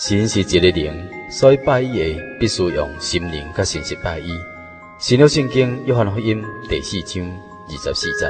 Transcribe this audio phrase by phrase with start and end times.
[0.00, 4.30] 神是一个灵，所以拜伊的必须用心灵甲诚实拜伊。
[4.98, 7.22] 新约圣经约翰福音第四章
[7.68, 8.26] 二十四节。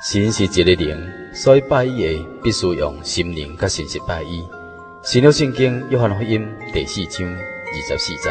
[0.00, 4.48] 神是一个灵，所以拜伊的必须用心灵甲诚实拜伊。
[5.02, 8.30] 新约圣经约翰福音第四章二十四节。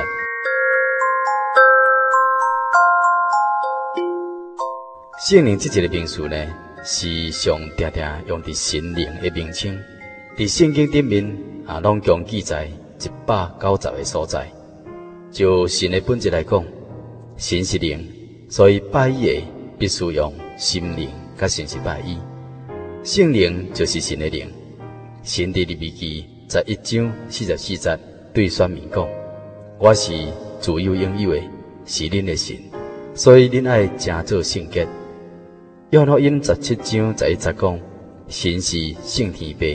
[5.28, 6.38] 圣灵这一个名词呢，
[6.84, 9.78] 是上常常用伫神灵的名称，
[10.38, 14.50] 伫圣经顶面啊，拢共记载一百九十个所在。
[15.32, 16.64] 就神的本质来讲，
[17.38, 18.08] 神是灵，
[18.50, 19.44] 所以拜伊的
[19.78, 22.18] 必须用心灵甲神是拜伊。
[23.04, 24.48] 圣灵就是神的灵。
[25.22, 28.00] 神伫利未记十一章四十四节
[28.34, 29.08] 对选民讲：
[29.78, 30.14] 我是
[30.60, 31.42] 自由拥有的，
[31.86, 32.56] 是恁的神，
[33.14, 34.88] 所以恁爱诚做圣洁。
[35.92, 37.80] 约翰福音十七章十一节讲，
[38.28, 39.66] 神是圣天父，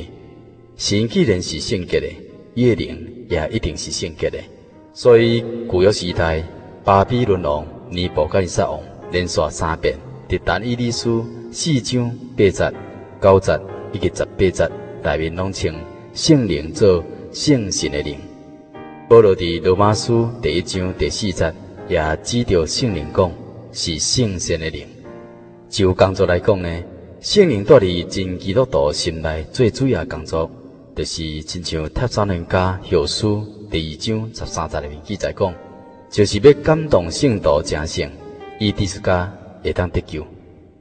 [0.76, 2.06] 神既然是圣洁的，
[2.54, 4.38] 耶灵也一定是圣洁的。
[4.92, 6.44] 所以旧约时代，
[6.84, 8.78] 巴比伦王尼布甲尼撒王
[9.10, 9.96] 连续三遍，
[10.28, 12.72] 伫但以理书四章八节、
[13.20, 13.60] 九节
[13.92, 14.70] 以及十八节，
[15.02, 15.74] 内面拢称
[16.12, 18.16] 圣灵做圣神的灵。
[19.08, 21.52] 保罗伫罗马书第一章第四节
[21.88, 23.32] 也指着圣灵讲，
[23.72, 24.86] 是圣神的灵。
[25.74, 26.68] 就工作来讲呢，
[27.20, 30.48] 圣灵带伫真基督徒心内最主要的工作，
[30.94, 35.52] 就是亲像帖撒罗尼迦后书第二章十三节里面记载讲，
[36.08, 38.08] 就是要感动圣徒成圣，
[38.60, 39.28] 伊第四家
[39.64, 40.24] 会当得救。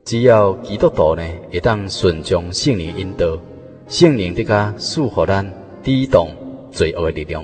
[0.05, 3.35] 只要基督徒呢会当顺从圣灵引导，
[3.87, 5.51] 圣灵得加赐予咱
[5.81, 6.27] 抵挡
[6.71, 7.43] 罪恶的力量，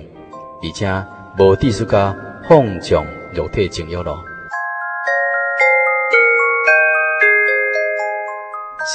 [0.62, 1.04] 而且
[1.40, 2.16] 无第四家
[2.48, 3.04] 放纵
[3.34, 4.24] 肉体情欲咯。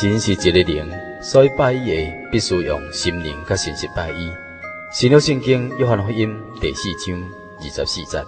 [0.01, 0.91] 神是一个灵，
[1.23, 4.29] 所以拜伊的必须用心灵甲诚实拜伊。
[4.91, 7.23] 新约圣经约翰福音第四章
[7.61, 8.27] 二十四节。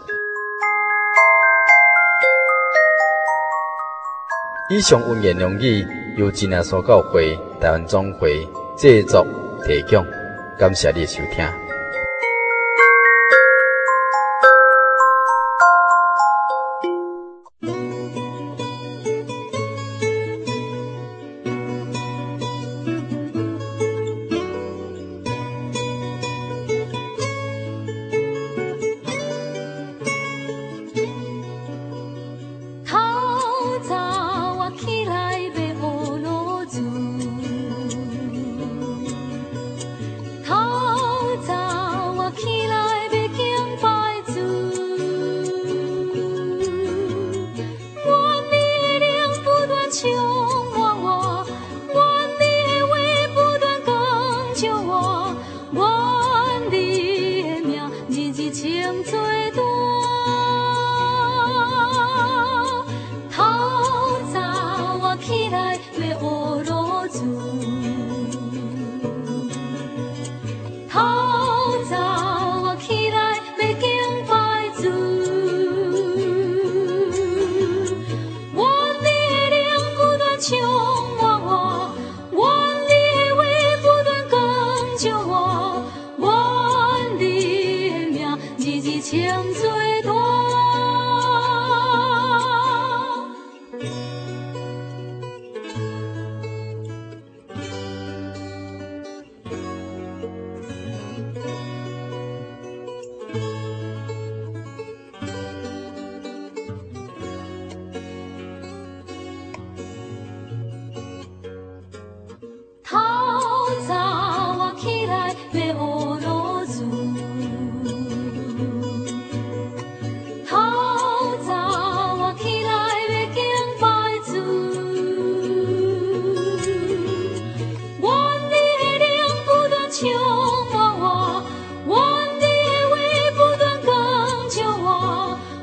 [4.70, 5.84] 以上文言良语
[6.16, 8.46] 由真耶所教会台湾总会
[8.78, 9.26] 制作
[9.66, 10.06] 提供，
[10.56, 11.44] 感谢你的收听。
[67.18, 67.45] to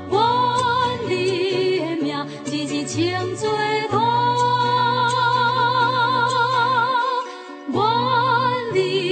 [0.09, 3.49] 万里的苗子是情多
[7.71, 9.03] 万里